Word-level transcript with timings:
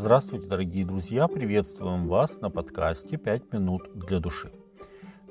Здравствуйте, 0.00 0.46
дорогие 0.48 0.86
друзья! 0.86 1.28
Приветствуем 1.28 2.08
вас 2.08 2.40
на 2.40 2.48
подкасте 2.48 3.18
«Пять 3.18 3.52
минут 3.52 3.82
для 3.94 4.18
души». 4.18 4.50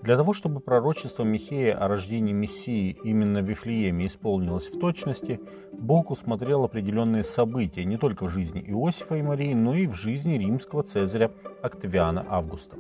Для 0.03 0.15
того, 0.15 0.33
чтобы 0.33 0.59
пророчество 0.59 1.23
Михея 1.23 1.75
о 1.75 1.87
рождении 1.87 2.33
Мессии 2.33 2.95
именно 3.03 3.41
в 3.41 3.49
Вифлееме 3.49 4.05
исполнилось 4.05 4.67
в 4.67 4.79
точности, 4.79 5.39
Бог 5.73 6.11
усмотрел 6.11 6.63
определенные 6.65 7.23
события 7.23 7.83
не 7.83 7.97
только 7.97 8.25
в 8.25 8.29
жизни 8.29 8.63
Иосифа 8.67 9.15
и 9.15 9.23
Марии, 9.23 9.55
но 9.55 9.73
и 9.73 9.87
в 9.87 9.95
жизни 9.95 10.37
римского 10.37 10.83
цезаря 10.83 11.31
Октавиана 11.63 12.23
Августа. 12.29 12.77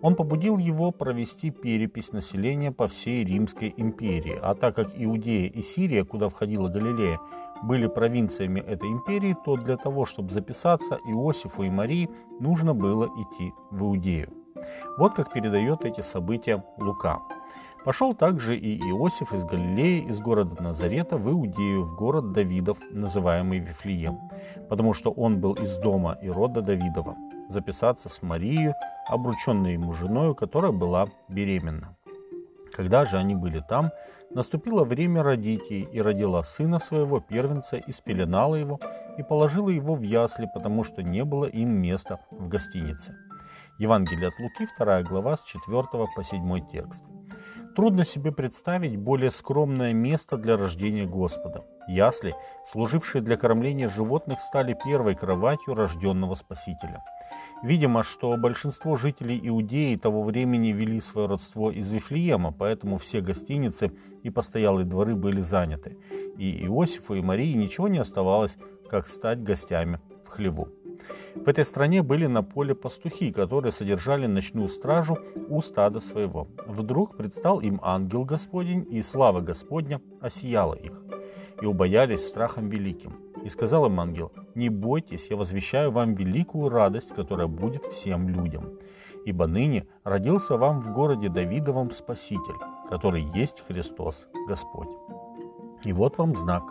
Он 0.00 0.14
побудил 0.14 0.56
его 0.56 0.92
провести 0.92 1.50
перепись 1.50 2.12
населения 2.12 2.72
по 2.72 2.86
всей 2.86 3.24
Римской 3.24 3.74
империи, 3.76 4.38
а 4.40 4.54
так 4.54 4.76
как 4.76 4.92
Иудея 4.96 5.48
и 5.48 5.60
Сирия, 5.60 6.04
куда 6.04 6.28
входила 6.28 6.68
Галилея, 6.68 7.20
были 7.62 7.86
провинциями 7.86 8.60
этой 8.60 8.88
империи, 8.88 9.36
то 9.44 9.56
для 9.56 9.76
того, 9.76 10.06
чтобы 10.06 10.32
записаться 10.32 10.98
Иосифу 11.06 11.62
и 11.62 11.70
Марии, 11.70 12.10
нужно 12.40 12.74
было 12.74 13.06
идти 13.06 13.52
в 13.70 13.82
Иудею. 13.82 14.28
Вот 14.96 15.14
как 15.14 15.32
передает 15.32 15.84
эти 15.84 16.00
события 16.00 16.64
Лука. 16.78 17.20
Пошел 17.84 18.12
также 18.12 18.56
и 18.56 18.78
Иосиф 18.90 19.32
из 19.32 19.44
Галилеи, 19.44 20.10
из 20.10 20.20
города 20.20 20.60
Назарета, 20.62 21.16
в 21.16 21.30
Иудею, 21.30 21.84
в 21.84 21.96
город 21.96 22.32
Давидов, 22.32 22.78
называемый 22.90 23.60
Вифлеем, 23.60 24.18
потому 24.68 24.94
что 24.94 25.10
он 25.10 25.40
был 25.40 25.54
из 25.54 25.76
дома 25.78 26.18
и 26.20 26.28
рода 26.28 26.60
Давидова, 26.60 27.16
записаться 27.48 28.08
с 28.08 28.20
Марией, 28.20 28.74
обрученной 29.08 29.74
ему 29.74 29.92
женою, 29.92 30.34
которая 30.34 30.72
была 30.72 31.06
беременна. 31.28 31.96
Когда 32.78 33.04
же 33.04 33.16
они 33.16 33.34
были 33.34 33.58
там, 33.58 33.90
наступило 34.30 34.84
время 34.84 35.24
родить 35.24 35.68
ей, 35.68 35.82
и 35.82 36.00
родила 36.00 36.44
сына 36.44 36.78
своего, 36.78 37.18
первенца, 37.18 37.76
и 37.76 37.90
спеленала 37.90 38.54
его, 38.54 38.78
и 39.18 39.24
положила 39.24 39.68
его 39.68 39.96
в 39.96 40.02
ясли, 40.02 40.48
потому 40.54 40.84
что 40.84 41.02
не 41.02 41.24
было 41.24 41.46
им 41.46 41.70
места 41.70 42.20
в 42.30 42.46
гостинице. 42.46 43.16
Евангелие 43.80 44.28
от 44.28 44.38
Луки, 44.38 44.68
2 44.78 45.02
глава, 45.02 45.36
с 45.36 45.42
4 45.42 45.82
по 46.14 46.22
7 46.22 46.68
текст. 46.68 47.02
Трудно 47.74 48.04
себе 48.04 48.30
представить 48.30 48.96
более 48.96 49.32
скромное 49.32 49.92
место 49.92 50.36
для 50.36 50.56
рождения 50.56 51.04
Господа. 51.04 51.64
Ясли, 51.88 52.36
служившие 52.70 53.22
для 53.22 53.36
кормления 53.36 53.88
животных, 53.88 54.40
стали 54.40 54.78
первой 54.84 55.16
кроватью 55.16 55.74
рожденного 55.74 56.36
Спасителя. 56.36 57.02
Видимо, 57.62 58.02
что 58.02 58.36
большинство 58.36 58.96
жителей 58.96 59.40
Иудеи 59.42 59.96
того 59.96 60.22
времени 60.22 60.68
вели 60.68 61.00
свое 61.00 61.26
родство 61.26 61.70
из 61.70 61.90
Вифлеема, 61.90 62.52
поэтому 62.52 62.98
все 62.98 63.20
гостиницы 63.20 63.92
и 64.22 64.30
постоялые 64.30 64.84
дворы 64.84 65.16
были 65.16 65.40
заняты, 65.40 65.96
и 66.36 66.64
Иосифу 66.66 67.14
и 67.14 67.20
Марии 67.20 67.54
ничего 67.54 67.88
не 67.88 67.98
оставалось, 67.98 68.56
как 68.88 69.08
стать 69.08 69.42
гостями 69.42 70.00
в 70.24 70.28
хлеву. 70.28 70.68
В 71.34 71.48
этой 71.48 71.64
стране 71.64 72.02
были 72.02 72.26
на 72.26 72.42
поле 72.42 72.74
пастухи, 72.74 73.32
которые 73.32 73.72
содержали 73.72 74.26
ночную 74.26 74.68
стражу 74.68 75.18
у 75.48 75.60
стада 75.62 76.00
своего. 76.00 76.48
Вдруг 76.66 77.16
предстал 77.16 77.60
им 77.60 77.80
ангел 77.82 78.24
Господень, 78.24 78.86
и 78.90 79.02
слава 79.02 79.40
Господня 79.40 80.00
осияла 80.20 80.74
их. 80.74 81.02
И 81.62 81.66
убоялись 81.66 82.26
страхом 82.26 82.68
великим. 82.68 83.16
И 83.48 83.50
сказал 83.50 83.86
им 83.86 83.98
ангел, 83.98 84.30
«Не 84.54 84.68
бойтесь, 84.68 85.30
я 85.30 85.36
возвещаю 85.38 85.90
вам 85.90 86.12
великую 86.12 86.68
радость, 86.68 87.14
которая 87.14 87.46
будет 87.46 87.86
всем 87.86 88.28
людям. 88.28 88.74
Ибо 89.24 89.46
ныне 89.46 89.86
родился 90.04 90.58
вам 90.58 90.82
в 90.82 90.92
городе 90.92 91.30
Давидовом 91.30 91.90
Спаситель, 91.92 92.58
который 92.90 93.22
есть 93.22 93.62
Христос 93.66 94.26
Господь. 94.46 94.90
И 95.82 95.94
вот 95.94 96.18
вам 96.18 96.36
знак. 96.36 96.64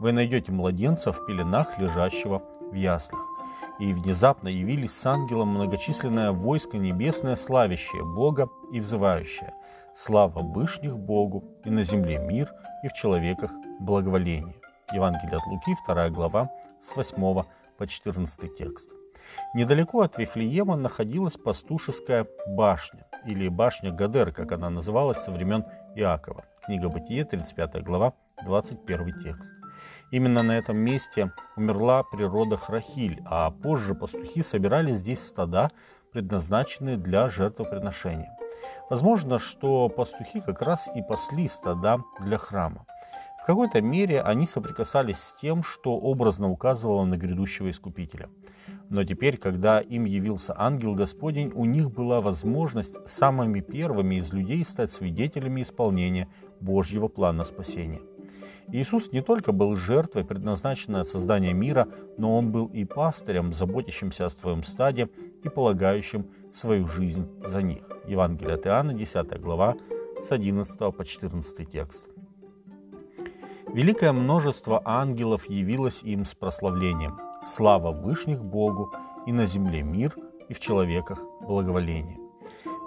Вы 0.00 0.10
найдете 0.10 0.50
младенца 0.50 1.12
в 1.12 1.24
пеленах, 1.26 1.78
лежащего 1.78 2.42
в 2.72 2.74
яслях 2.74 3.24
и 3.78 3.92
внезапно 3.92 4.48
явились 4.48 4.98
с 4.98 5.06
ангелом 5.06 5.50
многочисленное 5.50 6.32
войско 6.32 6.76
небесное, 6.76 7.36
славящее 7.36 8.02
Бога 8.02 8.48
и 8.72 8.80
взывающее. 8.80 9.54
Слава 9.94 10.40
вышних 10.40 10.98
Богу, 10.98 11.44
и 11.64 11.70
на 11.70 11.84
земле 11.84 12.18
мир, 12.18 12.50
и 12.82 12.88
в 12.88 12.94
человеках 12.94 13.52
благоволение. 13.78 14.56
Евангелие 14.92 15.38
от 15.38 15.46
Луки, 15.46 15.74
2 15.84 16.10
глава, 16.10 16.48
с 16.80 16.94
8 16.94 17.42
по 17.76 17.86
14 17.86 18.56
текст. 18.56 18.88
Недалеко 19.52 20.02
от 20.02 20.16
Вифлеема 20.16 20.76
находилась 20.76 21.34
пастушеская 21.34 22.28
башня, 22.46 23.04
или 23.24 23.48
башня 23.48 23.90
Гадер, 23.90 24.32
как 24.32 24.52
она 24.52 24.70
называлась 24.70 25.18
со 25.18 25.32
времен 25.32 25.64
Иакова. 25.96 26.44
Книга 26.64 26.88
Бытие, 26.88 27.24
35 27.24 27.82
глава, 27.82 28.12
21 28.44 29.20
текст. 29.20 29.52
Именно 30.12 30.44
на 30.44 30.56
этом 30.56 30.76
месте 30.76 31.32
умерла 31.56 32.04
природа 32.04 32.56
Храхиль, 32.56 33.20
а 33.26 33.50
позже 33.50 33.94
пастухи 33.96 34.44
собирали 34.44 34.92
здесь 34.92 35.26
стада, 35.26 35.72
предназначенные 36.12 36.96
для 36.96 37.28
жертвоприношения. 37.28 38.30
Возможно, 38.88 39.40
что 39.40 39.88
пастухи 39.88 40.40
как 40.40 40.62
раз 40.62 40.88
и 40.94 41.02
пасли 41.02 41.48
стада 41.48 41.98
для 42.20 42.38
храма. 42.38 42.86
В 43.46 43.52
какой-то 43.54 43.80
мере 43.80 44.22
они 44.22 44.44
соприкасались 44.44 45.18
с 45.18 45.32
тем, 45.40 45.62
что 45.62 45.92
образно 45.92 46.50
указывало 46.50 47.04
на 47.04 47.16
грядущего 47.16 47.70
Искупителя. 47.70 48.28
Но 48.90 49.04
теперь, 49.04 49.36
когда 49.36 49.78
им 49.78 50.04
явился 50.04 50.52
ангел 50.60 50.96
Господень, 50.96 51.52
у 51.54 51.64
них 51.64 51.92
была 51.92 52.20
возможность 52.20 52.96
самыми 53.08 53.60
первыми 53.60 54.16
из 54.16 54.32
людей 54.32 54.64
стать 54.64 54.90
свидетелями 54.90 55.62
исполнения 55.62 56.28
Божьего 56.58 57.06
плана 57.06 57.44
спасения– 57.44 58.00
Иисус 58.72 59.12
не 59.12 59.22
только 59.22 59.52
был 59.52 59.76
жертвой, 59.76 60.24
предназначенной 60.24 61.02
от 61.02 61.06
создания 61.06 61.52
мира, 61.52 61.86
но 62.18 62.36
Он 62.36 62.50
был 62.50 62.66
и 62.66 62.84
пастырем, 62.84 63.54
заботящимся 63.54 64.26
о 64.26 64.30
своем 64.30 64.64
стаде 64.64 65.08
и 65.44 65.48
полагающим 65.48 66.26
свою 66.52 66.88
жизнь 66.88 67.28
за 67.44 67.62
них. 67.62 67.84
Евангелие 68.08 68.54
от 68.54 68.66
Иоанна, 68.66 68.92
10 68.92 69.40
глава, 69.40 69.76
с 70.20 70.32
11 70.32 70.78
по 70.96 71.04
14 71.04 71.70
текст. 71.70 72.15
Великое 73.72 74.12
множество 74.12 74.80
ангелов 74.84 75.48
явилось 75.50 76.02
им 76.02 76.24
с 76.24 76.34
прославлением. 76.34 77.18
Слава 77.46 77.92
Вышних 77.92 78.42
Богу, 78.42 78.92
и 79.26 79.32
на 79.32 79.46
земле 79.46 79.82
мир, 79.82 80.14
и 80.48 80.54
в 80.54 80.60
человеках 80.60 81.20
благоволение. 81.40 82.18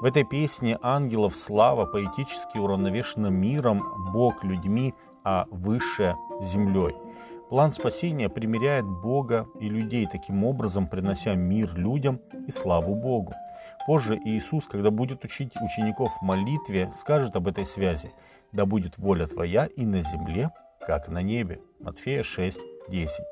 В 0.02 0.06
этой 0.06 0.24
песне 0.24 0.80
ангелов 0.82 1.36
слава 1.36 1.86
поэтически 1.86 2.58
уравновешена 2.58 3.30
миром, 3.30 3.84
Бог 4.14 4.44
людьми– 4.44 4.94
а 5.24 5.46
выше 5.52 6.16
землей. 6.42 6.96
План 7.50 7.72
спасения 7.72 8.30
примиряет 8.30 8.86
Бога 8.86 9.48
и 9.60 9.68
людей, 9.68 10.08
таким 10.12 10.44
образом 10.44 10.88
принося 10.88 11.34
мир 11.36 11.74
людям 11.76 12.20
и 12.48 12.52
славу 12.52 12.96
Богу. 12.96 13.34
Позже 13.88 14.20
Иисус, 14.24 14.66
когда 14.66 14.92
будет 14.92 15.24
учить 15.24 15.52
учеников 15.56 16.12
молитве, 16.22 16.92
скажет 16.96 17.36
об 17.36 17.48
этой 17.48 17.66
связи. 17.66 18.12
«Да 18.52 18.66
будет 18.66 18.98
воля 18.98 19.28
Твоя 19.28 19.66
и 19.66 19.86
на 19.86 20.02
земле, 20.02 20.50
как 20.90 21.08
на 21.08 21.22
небе». 21.22 21.62
Матфея 21.80 22.24
6, 22.24 22.60
10. 22.90 23.26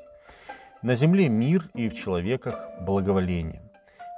На 0.82 0.94
земле 0.94 1.28
мир 1.28 1.68
и 1.74 1.88
в 1.88 1.94
человеках 1.94 2.54
благоволение. 2.80 3.62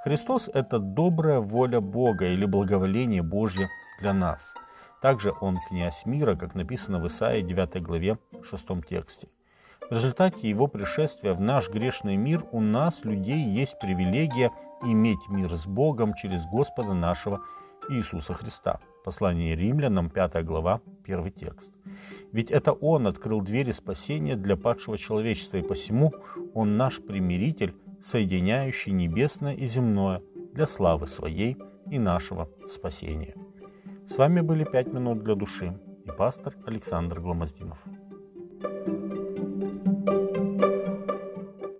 Христос– 0.04 0.50
это 0.54 0.78
добрая 0.78 1.40
воля 1.40 1.80
Бога 1.80 2.26
или 2.26 2.44
благоволение 2.44 3.22
Божье 3.22 3.70
для 4.00 4.12
нас– 4.12 4.52
также 5.00 5.32
он 5.40 5.58
князь 5.68 6.04
мира, 6.04 6.36
как 6.36 6.54
написано 6.54 7.00
в 7.00 7.06
Исаии 7.06 7.40
9 7.40 7.82
главе 7.82 8.18
6 8.42 8.66
тексте. 8.86 9.28
В 9.88 9.94
результате 9.94 10.48
его 10.48 10.66
пришествия 10.66 11.32
в 11.32 11.40
наш 11.40 11.70
грешный 11.70 12.16
мир 12.16 12.44
у 12.52 12.60
нас, 12.60 13.04
людей, 13.04 13.40
есть 13.40 13.78
привилегия 13.80 14.52
иметь 14.82 15.26
мир 15.28 15.54
с 15.54 15.66
Богом 15.66 16.12
через 16.14 16.44
Господа 16.44 16.92
нашего 16.92 17.40
Иисуса 17.88 18.34
Христа. 18.34 18.80
Послание 19.04 19.56
римлянам, 19.56 20.10
5 20.10 20.44
глава, 20.44 20.80
1 21.04 21.32
текст. 21.32 21.70
Ведь 22.32 22.50
это 22.50 22.72
Он 22.72 23.06
открыл 23.06 23.40
двери 23.40 23.72
спасения 23.72 24.36
для 24.36 24.56
падшего 24.56 24.98
человечества, 24.98 25.58
и 25.58 25.62
посему 25.62 26.12
Он 26.54 26.76
наш 26.76 27.00
примиритель, 27.00 27.74
соединяющий 28.02 28.92
небесное 28.92 29.54
и 29.54 29.66
земное 29.66 30.22
для 30.52 30.66
славы 30.66 31.06
Своей 31.06 31.56
и 31.90 31.98
нашего 31.98 32.48
спасения. 32.68 33.34
С 34.06 34.16
вами 34.18 34.40
были 34.40 34.64
«Пять 34.64 34.92
минут 34.92 35.22
для 35.22 35.34
души» 35.34 35.78
и 36.04 36.10
пастор 36.10 36.54
Александр 36.66 37.20
Гломоздинов. 37.20 37.78